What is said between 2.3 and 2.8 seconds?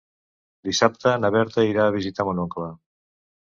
mon oncle.